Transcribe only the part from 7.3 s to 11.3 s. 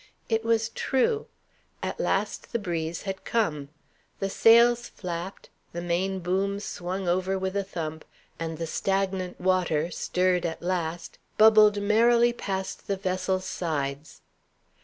with a thump, and the stagnant water, stirred at last,